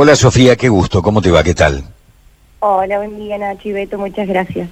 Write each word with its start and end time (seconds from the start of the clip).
Hola 0.00 0.14
Sofía, 0.14 0.54
qué 0.54 0.68
gusto, 0.68 1.02
¿cómo 1.02 1.20
te 1.20 1.28
va? 1.28 1.42
¿Qué 1.42 1.54
tal? 1.54 1.82
Hola, 2.60 2.98
buen 2.98 3.18
día 3.18 3.36
Nacho 3.36 3.68
y 3.68 3.72
Beto, 3.72 3.98
muchas 3.98 4.28
gracias. 4.28 4.68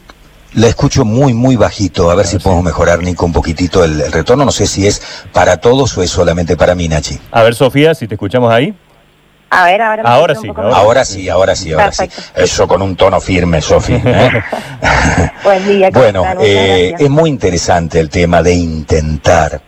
La 0.55 0.69
escucho 0.69 1.05
muy, 1.05 1.35
muy 1.35 1.57
bajito, 1.57 2.13
a 2.13 2.15
ver 2.15 2.29
si 2.29 2.39
podemos 2.39 2.63
mejorar, 2.63 3.03
Nico, 3.03 3.27
un 3.27 3.33
poquitito 3.33 3.83
el, 3.83 4.01
el 4.03 4.13
retorno. 4.13 4.45
No 4.45 4.53
sé 4.53 4.69
si 4.69 4.87
es 4.87 5.03
para 5.33 5.57
todos 5.57 5.99
o 5.99 6.03
es 6.05 6.11
solamente 6.11 6.57
para 6.57 6.77
mí, 6.77 6.87
Nachi. 6.87 7.19
A 7.33 7.43
ver, 7.43 7.57
Sofía, 7.57 7.93
si 7.97 8.07
te 8.07 8.15
escuchamos 8.15 8.53
ahí. 8.53 8.73
A 9.51 9.65
ver, 9.65 9.83
ahora, 9.83 10.05
me 10.05 10.09
Ahora 10.09 10.35
sí, 10.37 10.49
ahora. 10.49 10.77
Ahora 10.77 11.05
sí, 11.05 11.29
ahora 11.29 11.57
sí, 11.57 11.73
ahora 11.73 11.91
sí. 11.91 12.09
Eso 12.37 12.69
con 12.69 12.81
un 12.81 12.95
tono 12.95 13.21
firme, 13.21 13.61
Sofía. 13.61 14.03
¿eh? 14.05 14.43
Buen 15.43 15.67
día, 15.67 15.91
¿cómo 15.91 16.05
Bueno, 16.05 16.25
eh, 16.39 16.95
es 16.97 17.11
muy 17.11 17.31
interesante 17.31 17.99
el 17.99 18.11
tema 18.11 18.45
de 18.45 18.55
intentar 18.55 19.61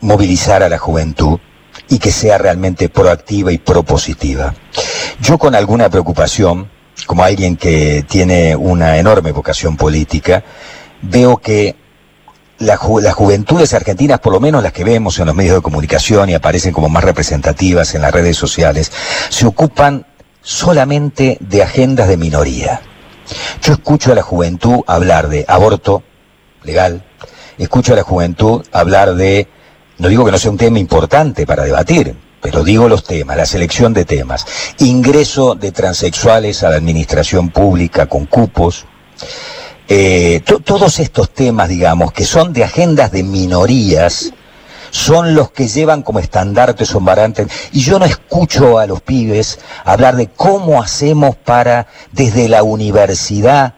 movilizar 0.00 0.64
a 0.64 0.68
la 0.68 0.78
juventud 0.78 1.38
y 1.88 1.98
que 1.98 2.12
sea 2.12 2.38
realmente 2.38 2.88
proactiva 2.88 3.52
y 3.52 3.58
propositiva. 3.58 4.54
Yo 5.20 5.38
con 5.38 5.54
alguna 5.54 5.88
preocupación, 5.88 6.70
como 7.06 7.24
alguien 7.24 7.56
que 7.56 8.04
tiene 8.08 8.54
una 8.56 8.98
enorme 8.98 9.32
vocación 9.32 9.76
política, 9.76 10.44
veo 11.02 11.36
que 11.38 11.76
la 12.58 12.78
las 13.00 13.14
juventudes 13.14 13.72
argentinas, 13.72 14.18
por 14.18 14.32
lo 14.32 14.40
menos 14.40 14.62
las 14.62 14.72
que 14.72 14.84
vemos 14.84 15.18
en 15.18 15.26
los 15.26 15.34
medios 15.34 15.56
de 15.56 15.62
comunicación 15.62 16.28
y 16.28 16.34
aparecen 16.34 16.72
como 16.72 16.88
más 16.88 17.04
representativas 17.04 17.94
en 17.94 18.02
las 18.02 18.12
redes 18.12 18.36
sociales, 18.36 18.90
se 19.28 19.46
ocupan 19.46 20.06
solamente 20.42 21.38
de 21.40 21.62
agendas 21.62 22.08
de 22.08 22.16
minoría. 22.16 22.80
Yo 23.62 23.74
escucho 23.74 24.12
a 24.12 24.14
la 24.14 24.22
juventud 24.22 24.80
hablar 24.86 25.28
de 25.28 25.44
aborto 25.46 26.02
legal, 26.64 27.04
escucho 27.58 27.92
a 27.92 27.96
la 27.96 28.02
juventud 28.02 28.64
hablar 28.72 29.14
de, 29.14 29.48
no 29.98 30.08
digo 30.08 30.24
que 30.24 30.30
no 30.32 30.38
sea 30.38 30.50
un 30.50 30.56
tema 30.58 30.78
importante 30.78 31.46
para 31.46 31.64
debatir, 31.64 32.14
pero 32.40 32.62
digo 32.62 32.88
los 32.88 33.04
temas, 33.04 33.36
la 33.36 33.46
selección 33.46 33.92
de 33.92 34.04
temas, 34.04 34.46
ingreso 34.78 35.54
de 35.54 35.72
transexuales 35.72 36.62
a 36.62 36.70
la 36.70 36.76
administración 36.76 37.50
pública 37.50 38.06
con 38.06 38.26
cupos, 38.26 38.86
eh, 39.88 40.40
to- 40.44 40.60
todos 40.60 40.98
estos 41.00 41.30
temas, 41.30 41.68
digamos, 41.68 42.12
que 42.12 42.24
son 42.24 42.52
de 42.52 42.62
agendas 42.64 43.10
de 43.10 43.22
minorías, 43.22 44.32
son 44.90 45.34
los 45.34 45.50
que 45.50 45.68
llevan 45.68 46.02
como 46.02 46.18
estandartes 46.18 46.94
o. 46.94 47.48
Y 47.72 47.80
yo 47.80 47.98
no 47.98 48.04
escucho 48.04 48.78
a 48.78 48.86
los 48.86 49.00
pibes 49.02 49.58
hablar 49.84 50.16
de 50.16 50.28
cómo 50.28 50.80
hacemos 50.80 51.36
para, 51.36 51.88
desde 52.12 52.48
la 52.48 52.62
universidad, 52.62 53.74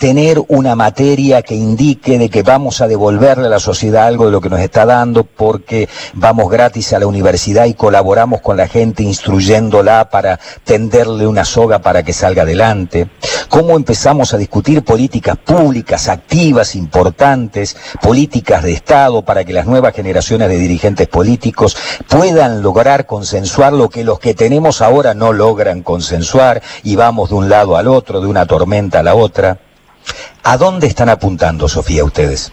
tener 0.00 0.42
una 0.48 0.74
materia 0.76 1.42
que 1.42 1.54
indique 1.54 2.18
de 2.18 2.30
que 2.30 2.42
vamos 2.42 2.80
a 2.80 2.88
devolverle 2.88 3.48
a 3.48 3.50
la 3.50 3.60
sociedad 3.60 4.06
algo 4.06 4.24
de 4.24 4.30
lo 4.32 4.40
que 4.40 4.48
nos 4.48 4.60
está 4.60 4.86
dando 4.86 5.24
porque 5.24 5.90
vamos 6.14 6.50
gratis 6.50 6.94
a 6.94 6.98
la 6.98 7.06
universidad 7.06 7.66
y 7.66 7.74
colaboramos 7.74 8.40
con 8.40 8.56
la 8.56 8.66
gente 8.66 9.02
instruyéndola 9.02 10.08
para 10.08 10.40
tenderle 10.64 11.26
una 11.26 11.44
soga 11.44 11.80
para 11.80 12.02
que 12.02 12.14
salga 12.14 12.44
adelante. 12.44 13.10
Cómo 13.50 13.76
empezamos 13.76 14.32
a 14.32 14.38
discutir 14.38 14.82
políticas 14.84 15.36
públicas 15.36 16.08
activas, 16.08 16.76
importantes, 16.76 17.76
políticas 18.00 18.62
de 18.62 18.72
Estado 18.72 19.20
para 19.20 19.44
que 19.44 19.52
las 19.52 19.66
nuevas 19.66 19.94
generaciones 19.94 20.48
de 20.48 20.56
dirigentes 20.56 21.08
políticos 21.08 21.76
puedan 22.08 22.62
lograr 22.62 23.04
consensuar 23.04 23.74
lo 23.74 23.90
que 23.90 24.02
los 24.02 24.18
que 24.18 24.32
tenemos 24.32 24.80
ahora 24.80 25.12
no 25.12 25.34
logran 25.34 25.82
consensuar 25.82 26.62
y 26.84 26.96
vamos 26.96 27.28
de 27.28 27.34
un 27.34 27.50
lado 27.50 27.76
al 27.76 27.86
otro, 27.86 28.22
de 28.22 28.28
una 28.28 28.46
tormenta 28.46 29.00
a 29.00 29.02
la 29.02 29.14
otra. 29.14 29.58
¿A 30.42 30.56
dónde 30.56 30.86
están 30.86 31.08
apuntando, 31.08 31.68
Sofía, 31.68 32.04
ustedes? 32.04 32.52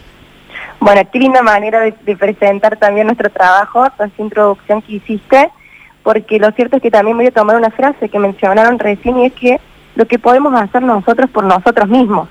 Bueno, 0.80 1.00
qué 1.12 1.18
linda 1.18 1.42
manera 1.42 1.80
de, 1.80 1.92
de 2.02 2.16
presentar 2.16 2.76
también 2.76 3.06
nuestro 3.06 3.30
trabajo, 3.30 3.86
toda 3.96 4.08
esa 4.08 4.22
introducción 4.22 4.82
que 4.82 4.94
hiciste, 4.94 5.50
porque 6.02 6.38
lo 6.38 6.50
cierto 6.52 6.76
es 6.76 6.82
que 6.82 6.90
también 6.90 7.16
voy 7.16 7.26
a 7.26 7.30
tomar 7.32 7.56
una 7.56 7.70
frase 7.70 8.08
que 8.08 8.18
mencionaron 8.18 8.78
recién 8.78 9.18
y 9.18 9.26
es 9.26 9.32
que 9.32 9.60
lo 9.96 10.06
que 10.06 10.18
podemos 10.18 10.54
hacer 10.60 10.82
nosotros 10.82 11.28
por 11.30 11.44
nosotros 11.44 11.88
mismos. 11.88 12.28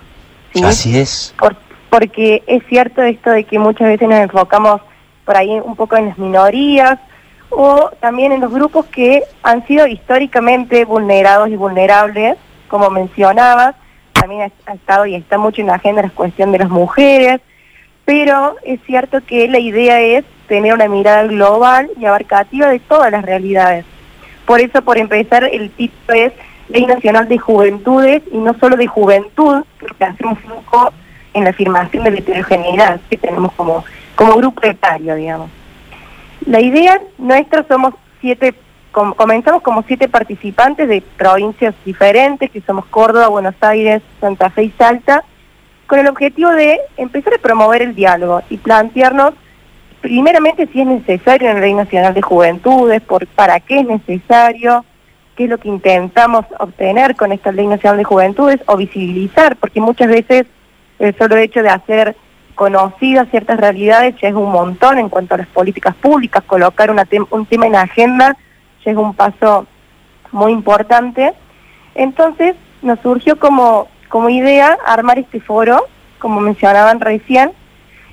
¿sí? 0.53 0.63
Así 0.63 0.97
es. 0.97 1.33
Por- 1.37 1.55
porque 1.89 2.43
es 2.47 2.63
cierto 2.67 3.01
esto 3.01 3.29
de 3.31 3.43
que 3.45 3.59
muchas 3.59 3.87
veces 3.87 4.07
nos 4.07 4.19
enfocamos 4.19 4.81
por 5.25 5.35
ahí 5.37 5.59
un 5.63 5.75
poco 5.75 5.95
en 5.97 6.09
las 6.09 6.17
minorías 6.17 6.99
o 7.49 7.89
también 8.01 8.31
en 8.33 8.41
los 8.41 8.51
grupos 8.51 8.85
que 8.87 9.23
han 9.43 9.65
sido 9.67 9.87
históricamente 9.87 10.83
vulnerados 10.85 11.49
y 11.49 11.55
vulnerables, 11.55 12.35
como 12.67 12.89
mencionabas, 12.89 13.75
también 14.19 14.51
ha, 14.65 14.73
estado 14.73 15.05
y 15.05 15.15
está 15.15 15.37
mucho 15.37 15.61
en 15.61 15.67
la 15.67 15.75
agenda 15.75 16.01
la 16.01 16.09
cuestión 16.09 16.51
de 16.51 16.59
las 16.59 16.69
mujeres, 16.69 17.41
pero 18.05 18.55
es 18.63 18.79
cierto 18.85 19.19
que 19.25 19.47
la 19.47 19.59
idea 19.59 20.01
es 20.01 20.25
tener 20.47 20.73
una 20.73 20.87
mirada 20.87 21.23
global 21.23 21.89
y 21.99 22.05
abarcativa 22.05 22.67
de 22.67 22.79
todas 22.79 23.11
las 23.11 23.23
realidades. 23.23 23.85
Por 24.45 24.61
eso, 24.61 24.81
por 24.81 24.97
empezar, 24.97 25.43
el 25.43 25.69
título 25.71 26.17
es 26.17 26.33
Ley 26.69 26.85
Nacional 26.85 27.27
de 27.27 27.37
Juventudes 27.37 28.23
y 28.31 28.37
no 28.37 28.57
solo 28.59 28.77
de 28.77 28.87
juventud, 28.87 29.63
porque 29.79 30.05
hacemos 30.05 30.39
foco 30.39 30.93
en 31.33 31.43
la 31.43 31.49
afirmación 31.51 32.03
de 32.03 32.11
la 32.11 32.17
heterogeneidad 32.17 32.99
que 33.09 33.17
tenemos 33.17 33.51
como, 33.53 33.83
como 34.15 34.35
grupo 34.35 34.65
etario, 34.65 35.15
digamos. 35.15 35.49
La 36.45 36.61
idea 36.61 37.01
nuestra 37.17 37.65
somos 37.67 37.93
siete, 38.21 38.53
com- 38.97 39.13
comenzamos 39.13 39.61
como 39.61 39.83
siete 39.83 40.09
participantes 40.09 40.89
de 40.89 41.03
provincias 41.17 41.75
diferentes, 41.85 42.49
que 42.49 42.61
somos 42.61 42.85
Córdoba, 42.87 43.27
Buenos 43.27 43.53
Aires, 43.61 44.01
Santa 44.19 44.49
Fe 44.49 44.63
y 44.63 44.71
Salta, 44.71 45.23
con 45.85 45.99
el 45.99 46.07
objetivo 46.07 46.49
de 46.49 46.79
empezar 46.97 47.35
a 47.35 47.37
promover 47.37 47.83
el 47.83 47.93
diálogo 47.93 48.41
y 48.49 48.57
plantearnos 48.57 49.35
primeramente 50.01 50.67
si 50.73 50.81
es 50.81 50.87
necesario 50.87 51.51
una 51.51 51.59
ley 51.59 51.75
nacional 51.75 52.15
de 52.15 52.23
juventudes, 52.23 53.01
por 53.03 53.27
para 53.27 53.59
qué 53.59 53.81
es 53.81 53.85
necesario, 53.85 54.83
qué 55.35 55.43
es 55.43 55.49
lo 55.51 55.59
que 55.59 55.67
intentamos 55.69 56.45
obtener 56.57 57.15
con 57.15 57.31
esta 57.31 57.51
ley 57.51 57.67
nacional 57.67 57.97
de 57.97 58.03
juventudes 58.03 58.59
o 58.65 58.77
visibilizar, 58.77 59.57
porque 59.57 59.79
muchas 59.79 60.07
veces 60.07 60.47
el 60.97 61.15
solo 61.19 61.35
hecho 61.37 61.61
de 61.61 61.69
hacer 61.69 62.15
conocidas 62.55 63.27
ciertas 63.29 63.59
realidades 63.59 64.15
ya 64.19 64.29
es 64.29 64.33
un 64.33 64.51
montón 64.51 64.97
en 64.97 65.09
cuanto 65.09 65.35
a 65.35 65.37
las 65.37 65.47
políticas 65.47 65.93
públicas, 65.93 66.43
colocar 66.47 66.89
una 66.89 67.05
tem- 67.05 67.27
un 67.29 67.45
tema 67.45 67.67
en 67.67 67.73
la 67.73 67.81
agenda 67.81 68.35
es 68.91 68.97
un 68.97 69.13
paso 69.13 69.67
muy 70.31 70.51
importante. 70.51 71.33
Entonces 71.95 72.55
nos 72.81 72.99
surgió 72.99 73.37
como, 73.39 73.87
como 74.09 74.29
idea 74.29 74.77
armar 74.85 75.19
este 75.19 75.39
foro, 75.39 75.85
como 76.19 76.39
mencionaban 76.39 76.99
recién, 76.99 77.51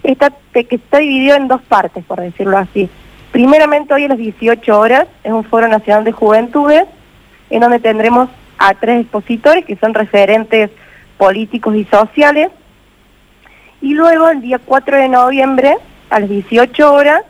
está, 0.03 0.33
que 0.53 0.67
está 0.71 0.99
dividido 0.99 1.37
en 1.37 1.49
dos 1.49 1.63
partes, 1.63 2.05
por 2.05 2.21
decirlo 2.21 2.59
así. 2.59 2.89
Primeramente 3.33 3.95
hoy 3.95 4.05
a 4.05 4.09
las 4.09 4.19
18 4.19 4.79
horas 4.79 5.07
es 5.25 5.33
un 5.33 5.45
foro 5.45 5.69
nacional 5.69 6.05
de 6.05 6.13
juventudes, 6.13 6.85
en 7.51 7.61
donde 7.61 7.81
tendremos 7.81 8.29
a 8.59 8.75
tres 8.75 9.03
expositores 9.03 9.65
que 9.65 9.77
son 9.77 9.95
referentes 9.95 10.71
políticos 11.19 11.75
y 11.75 11.85
sociales. 11.85 12.51
Y 13.81 13.95
luego 13.95 14.29
el 14.29 14.41
día 14.41 14.59
4 14.65 14.97
de 14.97 15.09
noviembre 15.09 15.77
a 16.11 16.21
las 16.21 16.29
18 16.29 16.93
horas 16.93 17.23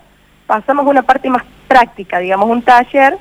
pasamos 0.47 0.87
a 0.87 0.91
una 0.91 1.03
parte 1.03 1.31
más 1.31 1.43
práctica, 1.66 2.19
digamos 2.19 2.49
un 2.49 2.62
taller 2.62 3.19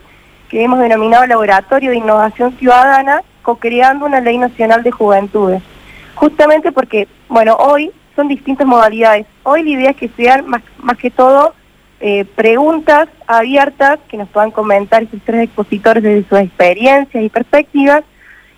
que 0.53 0.63
hemos 0.63 0.77
denominado 0.77 1.25
Laboratorio 1.25 1.89
de 1.89 1.97
Innovación 1.97 2.55
Ciudadana, 2.59 3.23
co-creando 3.41 4.05
una 4.05 4.21
ley 4.21 4.37
nacional 4.37 4.83
de 4.83 4.91
juventudes. 4.91 5.63
Justamente 6.13 6.71
porque, 6.71 7.07
bueno, 7.27 7.55
hoy 7.55 7.91
son 8.15 8.27
distintas 8.27 8.67
modalidades. 8.67 9.25
Hoy 9.41 9.63
la 9.63 9.69
idea 9.71 9.89
es 9.89 9.97
que 9.97 10.09
sean 10.09 10.47
más, 10.47 10.61
más 10.77 10.95
que 10.99 11.09
todo 11.09 11.55
eh, 12.01 12.25
preguntas 12.35 13.09
abiertas 13.25 13.97
que 14.07 14.15
nos 14.15 14.29
puedan 14.29 14.51
comentar 14.51 15.01
estos 15.01 15.21
tres 15.25 15.45
expositores 15.45 16.03
desde 16.03 16.29
sus 16.29 16.37
experiencias 16.37 17.23
y 17.23 17.29
perspectivas. 17.29 18.03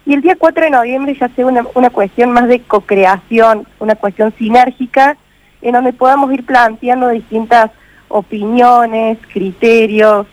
Y 0.05 0.15
el 0.15 0.21
día 0.21 0.35
4 0.37 0.65
de 0.65 0.71
noviembre 0.71 1.15
ya 1.17 1.29
sea 1.29 1.45
una, 1.45 1.65
una 1.75 1.91
cuestión 1.91 2.29
más 2.31 2.49
de 2.49 2.59
co-creación, 2.59 3.65
una 3.79 3.95
cuestión 3.95 4.33
sinérgica, 4.37 5.15
en 5.61 5.71
donde 5.71 5.93
podamos 5.93 6.33
ir 6.33 6.45
planteando 6.45 7.07
distintas 7.07 7.71
opiniones, 8.09 9.17
criterios, 9.31 10.27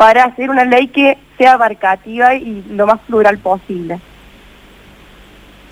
para 0.00 0.24
hacer 0.24 0.48
una 0.48 0.64
ley 0.64 0.88
que 0.88 1.18
sea 1.36 1.52
abarcativa 1.52 2.34
y 2.34 2.64
lo 2.70 2.86
más 2.86 3.00
plural 3.00 3.36
posible. 3.36 4.00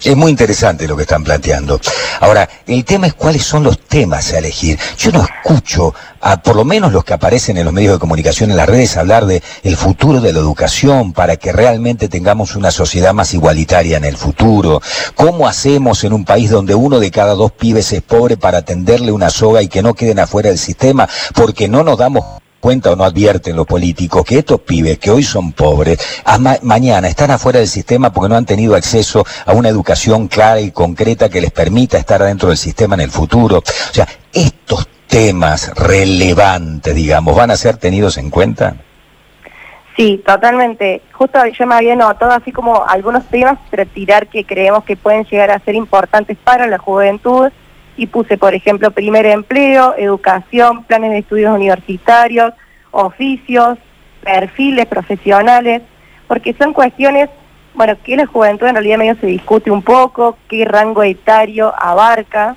Es 0.05 0.15
muy 0.15 0.31
interesante 0.31 0.87
lo 0.87 0.97
que 0.99 1.05
están 1.05 1.25
planteando. 1.25 1.81
Ahora, 2.21 2.47
el 2.67 2.85
tema 2.85 3.07
es 3.07 3.15
cuáles 3.15 3.43
son 3.43 3.65
los 3.65 3.81
temas 3.81 4.35
a 4.35 4.39
elegir. 4.39 4.79
Yo 4.99 5.13
no 5.13 5.25
escucho 5.25 5.95
a 6.21 6.43
por 6.43 6.57
lo 6.57 6.67
menos 6.67 6.93
los 6.93 7.07
que 7.07 7.15
aparecen 7.15 7.57
en 7.57 7.65
los 7.65 7.73
medios 7.73 7.95
de 7.95 7.99
comunicación, 7.99 8.51
en 8.51 8.59
las 8.59 8.69
redes, 8.69 8.99
hablar 8.99 9.25
de 9.25 9.43
el 9.63 9.79
futuro 9.79 10.21
de 10.21 10.35
la 10.35 10.41
educación 10.41 11.15
para 11.15 11.37
que 11.37 11.51
realmente 11.51 12.11
tengamos 12.11 12.55
una 12.55 12.71
sociedad 12.71 13.15
más 13.15 13.33
igualitaria 13.33 13.97
en 13.97 14.05
el 14.05 14.19
futuro. 14.19 14.83
¿Cómo 15.15 15.49
hacemos 15.49 16.05
en 16.05 16.13
un 16.13 16.27
país 16.27 16.51
donde 16.51 16.75
uno 16.75 17.01
de 17.01 17.11
cada 17.11 17.33
dos 17.33 17.53
pibes 17.53 17.91
es 17.95 18.03
pobre 18.03 18.37
para 18.37 18.61
tenderle 18.61 19.11
una 19.11 19.31
soga 19.31 19.63
y 19.63 19.69
que 19.69 19.81
no 19.81 19.95
queden 19.95 20.19
afuera 20.19 20.51
del 20.51 20.59
sistema 20.59 21.09
porque 21.35 21.67
no 21.67 21.83
nos 21.83 21.97
damos 21.97 22.43
cuenta 22.61 22.93
o 22.93 22.97
no 22.97 23.05
advierten 23.05 23.57
los 23.57 23.67
políticos 23.67 24.25
que 24.25 24.39
estos 24.39 24.61
pibes 24.61 24.99
que 24.99 25.11
hoy 25.11 25.23
son 25.23 25.53
pobres, 25.53 25.99
mañana 26.63 27.09
están 27.09 27.31
afuera 27.31 27.59
del 27.59 27.69
sistema 27.69 28.13
porque 28.13 28.29
no 28.29 28.37
han 28.37 28.47
tenido 28.47 28.75
acceso 28.75 29.25
a 29.47 29.53
una 29.53 29.69
educación 29.69 30.29
clara 30.29 30.61
y 30.61 30.71
concreta 30.71 31.29
que 31.29 31.41
les 31.41 31.51
permita 31.51 31.99
estar 31.99 32.23
dentro 32.23 32.49
del 32.49 32.59
sistema 32.59 32.95
en 32.95 33.03
el 33.03 33.11
futuro. 33.11 33.59
O 33.59 33.95
sea, 33.95 34.07
estos 34.33 34.89
temas 35.07 35.73
relevantes, 35.75 36.95
digamos, 36.95 37.35
van 37.35 37.51
a 37.51 37.57
ser 37.57 37.77
tenidos 37.77 38.19
en 38.19 38.31
cuenta. 38.31 38.75
Sí, 39.97 40.23
totalmente. 40.25 41.03
Justo 41.13 41.45
yo 41.47 41.67
me 41.67 41.75
había 41.75 41.97
notado 41.97 42.31
así 42.31 42.53
como 42.53 42.85
algunos 42.87 43.25
temas 43.27 43.59
para 43.69 43.85
tirar 43.85 44.29
que 44.29 44.45
creemos 44.45 44.85
que 44.85 44.97
pueden 44.97 45.25
llegar 45.25 45.51
a 45.51 45.59
ser 45.59 45.75
importantes 45.75 46.37
para 46.45 46.69
la 46.69 46.79
juventud 46.79 47.51
y 47.99 48.07
puse, 48.07 48.39
por 48.39 48.55
ejemplo, 48.55 48.93
primer 48.93 49.27
empleo, 49.27 49.95
educación, 49.99 50.85
planes 50.85 51.11
de 51.11 51.19
estudios 51.19 51.53
universitarios, 51.55 52.55
oficios, 52.93 53.77
perfiles 54.23 54.87
profesionales, 54.87 55.83
porque 56.29 56.55
son 56.55 56.73
cuestiones, 56.73 57.29
bueno, 57.75 57.97
que 58.03 58.17
la 58.17 58.27
juventud 58.27 58.69
en 58.69 58.77
realidad 58.77 58.99
medio 58.99 59.17
se 59.17 59.27
discute 59.27 59.71
un 59.71 59.83
poco, 59.83 60.39
qué 60.49 60.65
rango 60.65 61.03
etario 61.03 61.75
abarca, 61.77 62.55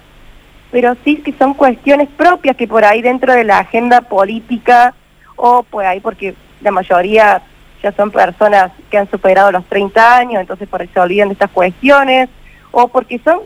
pero 0.69 0.95
sí 1.03 1.17
que 1.17 1.33
son 1.33 1.55
cuestiones 1.55 2.07
propias 2.15 2.55
que 2.55 2.67
por 2.67 2.85
ahí 2.85 3.01
dentro 3.01 3.33
de 3.33 3.44
la 3.44 3.59
agenda 3.59 4.01
política 4.01 4.94
o 5.35 5.63
pues 5.63 5.87
ahí 5.87 5.99
porque 5.99 6.35
la 6.61 6.69
mayoría 6.69 7.41
ya 7.81 7.91
son 7.94 8.11
personas 8.11 8.71
que 8.91 8.97
han 8.99 9.09
superado 9.09 9.51
los 9.51 9.65
30 9.65 10.17
años, 10.17 10.41
entonces 10.41 10.69
por 10.69 10.81
ahí 10.81 10.89
se 10.94 10.99
olvidan 10.99 11.29
de 11.29 11.33
estas 11.33 11.49
cuestiones, 11.49 12.29
o 12.69 12.87
porque 12.87 13.19
son, 13.19 13.39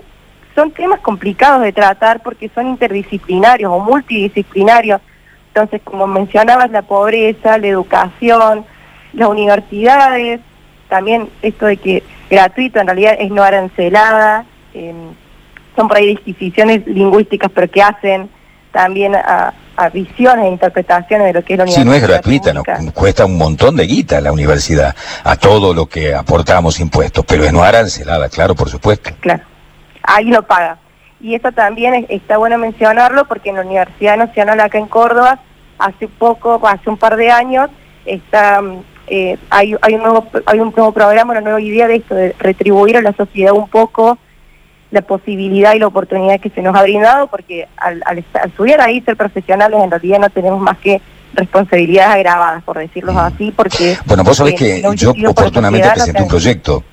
son 0.55 0.71
temas 0.71 1.01
complicados 1.01 1.61
de 1.61 1.73
tratar 1.73 2.23
porque 2.23 2.49
son 2.55 2.67
interdisciplinarios 2.67 3.71
o 3.71 3.79
multidisciplinarios. 3.79 5.01
Entonces, 5.49 5.81
como 5.83 6.07
mencionabas, 6.07 6.71
la 6.71 6.81
pobreza, 6.81 7.57
la 7.57 7.67
educación, 7.67 8.65
las 9.13 9.29
universidades, 9.29 10.39
también 10.89 11.29
esto 11.41 11.65
de 11.65 11.77
que 11.77 12.03
gratuito 12.29 12.79
en 12.79 12.87
realidad 12.87 13.15
es 13.19 13.31
no 13.31 13.43
arancelada, 13.43 14.45
em, 14.73 15.13
son 15.75 15.87
por 15.87 15.97
ahí 15.97 16.07
disquisiciones 16.07 16.87
lingüísticas, 16.87 17.51
pero 17.53 17.69
que 17.69 17.81
hacen 17.81 18.29
también 18.71 19.15
a, 19.15 19.53
visiones 19.93 20.45
e 20.45 20.49
interpretaciones 20.49 21.27
de 21.27 21.33
lo 21.33 21.43
que 21.43 21.53
es 21.53 21.57
la 21.57 21.63
universidad. 21.65 21.83
Si 21.83 21.89
no 21.89 21.93
es 21.93 22.01
gratuita, 22.01 22.53
nos 22.53 22.93
cuesta 22.93 23.25
un 23.25 23.37
montón 23.37 23.75
de 23.75 23.85
guita 23.85 24.21
la 24.21 24.31
universidad, 24.31 24.95
a 25.21 25.35
todo 25.35 25.73
lo 25.73 25.85
que 25.87 26.15
aportamos 26.15 26.79
impuestos, 26.79 27.25
pero 27.27 27.43
es 27.43 27.51
no 27.51 27.61
arancelada, 27.61 28.29
claro, 28.29 28.55
por 28.55 28.69
supuesto. 28.69 29.11
Claro, 29.19 29.43
ahí 30.07 30.25
lo 30.25 30.43
paga. 30.43 30.77
Y 31.21 31.35
eso 31.35 31.51
también 31.51 32.05
está 32.09 32.37
bueno 32.37 32.57
mencionarlo 32.57 33.25
porque 33.25 33.49
en 33.49 33.55
la 33.55 33.61
Universidad 33.61 34.17
Nacional 34.17 34.59
acá 34.59 34.77
en 34.77 34.87
Córdoba, 34.87 35.39
hace 35.79 36.07
poco, 36.07 36.59
hace 36.67 36.89
un 36.89 36.97
par 36.97 37.15
de 37.15 37.31
años, 37.31 37.69
está 38.05 38.61
eh, 39.07 39.37
hay, 39.49 39.75
hay, 39.81 39.93
un 39.93 40.01
nuevo, 40.01 40.27
hay 40.45 40.59
un 40.59 40.73
nuevo 40.75 40.91
programa, 40.91 41.31
una 41.31 41.41
nueva 41.41 41.61
idea 41.61 41.87
de 41.87 41.97
esto, 41.97 42.15
de 42.15 42.35
retribuir 42.39 42.97
a 42.97 43.01
la 43.01 43.13
sociedad 43.13 43.53
un 43.53 43.69
poco 43.69 44.17
la 44.91 45.01
posibilidad 45.01 45.75
y 45.75 45.79
la 45.79 45.87
oportunidad 45.87 46.39
que 46.39 46.49
se 46.49 46.61
nos 46.61 46.75
ha 46.75 46.83
brindado, 46.83 47.27
porque 47.27 47.67
al, 47.77 48.01
al, 48.05 48.23
estudiar 48.45 48.81
ahí, 48.81 49.01
ser 49.01 49.15
profesionales, 49.15 49.79
en 49.83 49.91
realidad 49.91 50.19
no 50.19 50.29
tenemos 50.29 50.59
más 50.61 50.77
que 50.77 51.01
responsabilidades 51.33 52.15
agravadas, 52.15 52.63
por 52.63 52.77
decirlo 52.79 53.13
mm. 53.13 53.17
así, 53.17 53.53
porque... 53.55 53.97
Bueno, 54.05 54.23
vos 54.23 54.37
sabés 54.37 54.55
que 54.55 54.81
yo 54.95 55.13
oportunamente 55.29 55.89
presenté 55.93 56.21
un 56.21 56.29
proyecto, 56.29 56.83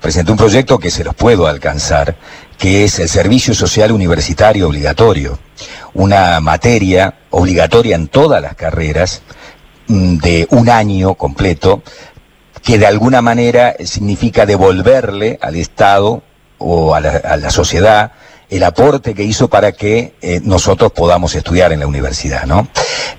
presenté 0.00 0.32
un 0.32 0.38
proyecto 0.38 0.78
que 0.78 0.90
se 0.90 1.04
los 1.04 1.14
puedo 1.14 1.46
alcanzar, 1.46 2.16
que 2.58 2.84
es 2.84 2.98
el 2.98 3.08
Servicio 3.08 3.54
Social 3.54 3.92
Universitario 3.92 4.68
Obligatorio, 4.68 5.38
una 5.94 6.40
materia 6.40 7.14
obligatoria 7.30 7.96
en 7.96 8.08
todas 8.08 8.42
las 8.42 8.54
carreras, 8.54 9.22
Mm, 9.90 10.18
de 10.18 10.46
un 10.50 10.68
año 10.68 11.14
completo, 11.14 11.82
que 12.62 12.78
de 12.78 12.86
alguna 12.86 13.22
manera 13.22 13.74
significa 13.84 14.46
devolverle 14.46 15.36
al 15.42 15.56
Estado 15.56 16.22
o 16.58 16.94
a 16.94 17.00
la, 17.00 17.50
sociedad 17.50 18.12
el 18.50 18.62
aporte 18.62 19.14
que 19.14 19.24
hizo 19.24 19.48
para 19.48 19.72
que 19.72 20.14
eh, 20.22 20.40
nosotros 20.44 20.92
podamos 20.92 21.34
estudiar 21.34 21.72
en 21.72 21.80
la 21.80 21.88
universidad, 21.88 22.44
¿no? 22.44 22.68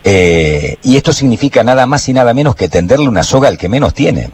Eh, 0.05 0.77
y 0.81 0.95
esto 0.95 1.11
significa 1.11 1.61
nada 1.61 1.85
más 1.85 2.07
y 2.07 2.13
nada 2.13 2.33
menos 2.33 2.55
que 2.55 2.69
tenderle 2.69 3.09
una 3.09 3.23
soga 3.23 3.49
al 3.49 3.57
que 3.57 3.67
menos 3.67 3.93
tiene. 3.93 4.29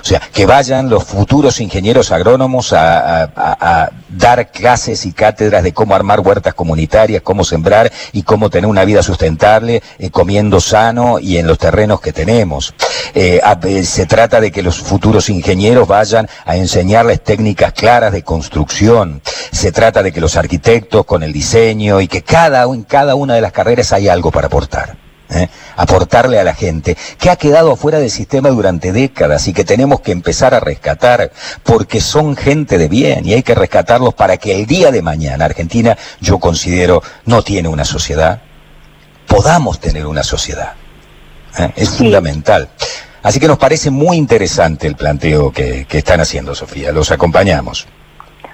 O 0.00 0.04
sea, 0.04 0.20
que 0.32 0.46
vayan 0.46 0.88
los 0.88 1.04
futuros 1.04 1.60
ingenieros 1.60 2.10
agrónomos 2.10 2.72
a, 2.72 3.90
dar 4.08 4.50
clases 4.50 5.06
y 5.06 5.12
cátedras 5.12 5.62
de 5.62 5.72
cómo 5.72 5.94
armar 5.94 6.20
huertas 6.20 6.54
comunitarias, 6.54 7.22
cómo 7.22 7.44
sembrar 7.44 7.92
y 8.12 8.22
cómo 8.22 8.50
tener 8.50 8.68
una 8.68 8.84
vida 8.84 9.02
sustentable, 9.02 9.82
eh, 9.98 10.10
comiendo 10.10 10.60
sano 10.60 11.18
y 11.20 11.36
en 11.36 11.46
los 11.46 11.58
terrenos 11.58 12.00
que 12.00 12.12
tenemos. 12.12 12.74
Eh, 13.14 13.40
eh, 13.64 13.84
se 13.84 14.06
trata 14.06 14.40
de 14.40 14.50
que 14.50 14.62
los 14.62 14.78
futuros 14.78 15.28
ingenieros 15.28 15.86
vayan 15.86 16.28
a 16.44 16.56
enseñarles 16.56 17.22
técnicas 17.22 17.72
claras 17.72 18.12
de 18.12 18.22
construcción. 18.22 19.22
Se 19.52 19.72
trata 19.72 20.02
de 20.02 20.12
que 20.12 20.20
los 20.20 20.36
arquitectos 20.36 21.04
con 21.04 21.22
el 21.22 21.32
diseño 21.32 22.00
y 22.00 22.08
que 22.08 22.22
cada, 22.22 22.64
en 22.64 22.82
cada 22.82 23.14
una 23.14 23.34
de 23.34 23.40
las 23.40 23.52
carreras 23.52 23.92
hay 23.92 24.08
algo 24.08 24.30
para 24.30 24.48
aportar. 24.48 24.99
¿Eh? 25.30 25.48
aportarle 25.76 26.38
a 26.38 26.44
la 26.44 26.54
gente, 26.54 26.96
que 27.18 27.30
ha 27.30 27.36
quedado 27.36 27.72
afuera 27.72 27.98
del 27.98 28.10
sistema 28.10 28.50
durante 28.50 28.92
décadas 28.92 29.46
y 29.48 29.52
que 29.52 29.64
tenemos 29.64 30.00
que 30.00 30.12
empezar 30.12 30.54
a 30.54 30.60
rescatar, 30.60 31.30
porque 31.62 32.00
son 32.00 32.36
gente 32.36 32.78
de 32.78 32.88
bien 32.88 33.26
y 33.26 33.34
hay 33.34 33.42
que 33.42 33.54
rescatarlos 33.54 34.14
para 34.14 34.36
que 34.36 34.54
el 34.54 34.66
día 34.66 34.90
de 34.90 35.02
mañana 35.02 35.44
Argentina, 35.44 35.96
yo 36.20 36.38
considero, 36.38 37.02
no 37.24 37.42
tiene 37.42 37.68
una 37.68 37.84
sociedad, 37.84 38.40
podamos 39.26 39.80
tener 39.80 40.06
una 40.06 40.22
sociedad. 40.22 40.74
¿eh? 41.58 41.72
Es 41.76 41.90
fundamental. 41.90 42.68
Así 43.22 43.38
que 43.38 43.48
nos 43.48 43.58
parece 43.58 43.90
muy 43.90 44.16
interesante 44.16 44.86
el 44.86 44.96
planteo 44.96 45.52
que, 45.52 45.84
que 45.86 45.98
están 45.98 46.20
haciendo, 46.20 46.54
Sofía. 46.54 46.90
Los 46.90 47.10
acompañamos. 47.10 47.86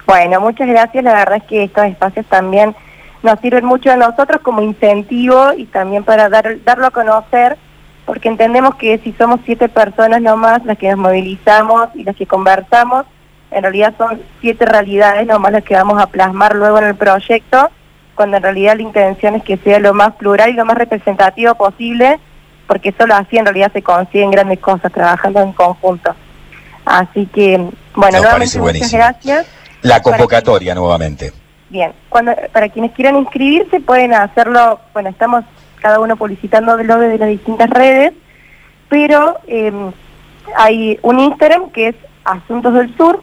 Bueno, 0.05 0.41
muchas 0.41 0.67
gracias. 0.67 1.03
La 1.03 1.13
verdad 1.13 1.37
es 1.37 1.43
que 1.43 1.63
estos 1.63 1.85
espacios 1.85 2.25
también 2.27 2.75
nos 3.23 3.39
sirven 3.39 3.65
mucho 3.65 3.91
a 3.91 3.95
nosotros 3.95 4.41
como 4.41 4.61
incentivo 4.61 5.53
y 5.53 5.65
también 5.65 6.03
para 6.03 6.29
dar, 6.29 6.63
darlo 6.63 6.87
a 6.87 6.91
conocer, 6.91 7.57
porque 8.05 8.29
entendemos 8.29 8.75
que 8.75 8.97
si 8.99 9.13
somos 9.13 9.39
siete 9.45 9.69
personas 9.69 10.21
nomás 10.21 10.63
las 10.65 10.77
que 10.77 10.89
nos 10.89 10.99
movilizamos 10.99 11.89
y 11.95 12.03
las 12.03 12.15
que 12.15 12.25
conversamos, 12.25 13.05
en 13.51 13.63
realidad 13.63 13.93
son 13.97 14.21
siete 14.41 14.65
realidades 14.65 15.25
nomás 15.27 15.51
las 15.51 15.63
que 15.63 15.75
vamos 15.75 16.01
a 16.01 16.07
plasmar 16.07 16.55
luego 16.55 16.79
en 16.79 16.85
el 16.85 16.95
proyecto, 16.95 17.69
cuando 18.15 18.37
en 18.37 18.43
realidad 18.43 18.75
la 18.75 18.83
intención 18.83 19.35
es 19.35 19.43
que 19.43 19.57
sea 19.57 19.79
lo 19.79 19.93
más 19.93 20.15
plural 20.15 20.49
y 20.49 20.53
lo 20.53 20.65
más 20.65 20.77
representativo 20.77 21.55
posible, 21.55 22.19
porque 22.65 22.93
solo 22.97 23.15
así 23.15 23.37
en 23.37 23.45
realidad 23.45 23.71
se 23.71 23.81
consiguen 23.81 24.31
grandes 24.31 24.59
cosas 24.59 24.91
trabajando 24.91 25.41
en 25.41 25.53
conjunto. 25.53 26.15
Así 26.85 27.25
que, 27.27 27.57
bueno, 27.93 28.19
nuevamente 28.19 28.59
muchas 28.59 28.91
gracias. 28.91 29.47
La 29.81 30.01
convocatoria 30.01 30.73
nuevamente. 30.73 31.31
Bien, 31.69 31.91
cuando, 32.09 32.33
para 32.53 32.69
quienes 32.69 32.93
quieran 32.93 33.17
inscribirse 33.17 33.81
pueden 33.81 34.13
hacerlo, 34.13 34.79
bueno, 34.93 35.09
estamos 35.09 35.43
cada 35.81 35.99
uno 35.99 36.15
publicitando 36.15 36.77
lo 36.77 36.97
de 36.97 37.17
las 37.17 37.29
distintas 37.29 37.69
redes, 37.69 38.13
pero 38.87 39.37
em, 39.47 39.91
hay 40.55 40.97
un 41.01 41.19
Instagram 41.19 41.69
que 41.71 41.89
es 41.89 41.95
Asuntos 42.23 42.73
del 42.73 42.95
Sur, 42.95 43.21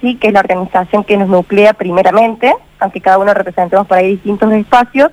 sí, 0.00 0.16
que 0.16 0.28
es 0.28 0.32
la 0.32 0.40
organización 0.40 1.04
que 1.04 1.16
nos 1.16 1.28
nuclea 1.28 1.72
primeramente, 1.74 2.54
aunque 2.78 3.00
cada 3.00 3.18
uno 3.18 3.34
representemos 3.34 3.86
por 3.86 3.98
ahí 3.98 4.12
distintos 4.12 4.52
espacios. 4.52 5.10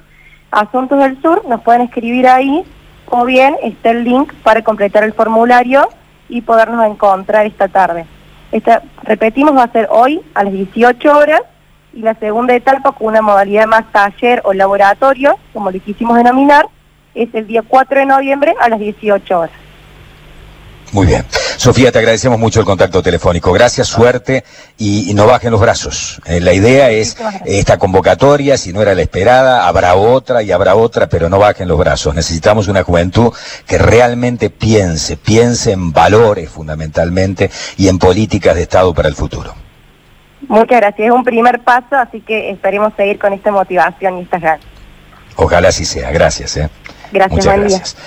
Asuntos 0.51 0.99
del 0.99 1.21
Sur, 1.21 1.45
nos 1.47 1.61
pueden 1.61 1.81
escribir 1.81 2.27
ahí, 2.27 2.63
o 3.07 3.25
bien 3.25 3.55
está 3.63 3.91
el 3.91 4.03
link 4.03 4.33
para 4.43 4.63
completar 4.63 5.03
el 5.03 5.13
formulario 5.13 5.89
y 6.27 6.41
podernos 6.41 6.85
encontrar 6.85 7.47
esta 7.47 7.67
tarde. 7.67 8.05
Esta, 8.51 8.83
repetimos, 9.03 9.55
va 9.55 9.63
a 9.63 9.71
ser 9.71 9.87
hoy 9.91 10.21
a 10.35 10.43
las 10.43 10.53
18 10.53 11.17
horas 11.17 11.41
y 11.93 12.01
la 12.01 12.15
segunda 12.15 12.55
etapa 12.55 12.91
con 12.91 13.07
una 13.07 13.21
modalidad 13.21 13.65
más 13.67 13.91
taller 13.91 14.41
o 14.45 14.53
laboratorio, 14.53 15.37
como 15.53 15.71
le 15.71 15.79
quisimos 15.79 16.17
denominar, 16.17 16.67
es 17.15 17.29
el 17.33 17.47
día 17.47 17.63
4 17.67 17.99
de 17.99 18.05
noviembre 18.05 18.55
a 18.59 18.69
las 18.69 18.79
18 18.79 19.39
horas. 19.39 19.55
Muy 20.91 21.05
bien. 21.05 21.23
Sofía, 21.57 21.91
te 21.91 21.99
agradecemos 21.99 22.39
mucho 22.39 22.61
el 22.61 22.65
contacto 22.65 23.03
telefónico. 23.03 23.51
Gracias, 23.51 23.87
suerte 23.87 24.43
y, 24.77 25.13
no 25.13 25.27
bajen 25.27 25.51
los 25.51 25.61
brazos. 25.61 26.19
Eh, 26.25 26.39
la 26.39 26.53
idea 26.53 26.89
es 26.89 27.17
esta 27.45 27.77
convocatoria, 27.77 28.57
si 28.57 28.73
no 28.73 28.81
era 28.81 28.95
la 28.95 29.01
esperada, 29.01 29.67
habrá 29.67 29.95
otra 29.95 30.41
y 30.41 30.51
habrá 30.51 30.75
otra, 30.75 31.07
pero 31.07 31.29
no 31.29 31.37
bajen 31.37 31.67
los 31.67 31.77
brazos. 31.77 32.15
Necesitamos 32.15 32.69
una 32.69 32.83
juventud 32.83 33.31
que 33.67 33.77
realmente 33.77 34.49
piense, 34.49 35.17
piense 35.17 35.73
en 35.73 35.91
valores 35.91 36.49
fundamentalmente 36.49 37.51
y 37.77 37.87
en 37.87 37.99
políticas 37.99 38.55
de 38.55 38.63
Estado 38.63 38.93
para 38.93 39.09
el 39.09 39.15
futuro. 39.15 39.53
Muchas 40.49 40.79
gracias. 40.81 41.07
Es 41.07 41.13
un 41.13 41.23
primer 41.23 41.59
paso, 41.59 41.95
así 41.95 42.21
que 42.21 42.49
esperemos 42.49 42.91
seguir 42.97 43.19
con 43.19 43.33
esta 43.33 43.51
motivación 43.51 44.17
y 44.17 44.21
estas 44.23 44.41
ganas. 44.41 44.65
Ojalá 45.35 45.69
así 45.69 45.85
sea. 45.85 46.11
Gracias. 46.11 46.57
¿eh? 46.57 46.69
Gracias, 47.11 47.31
Muchas 47.31 47.59
gracias. 47.59 47.97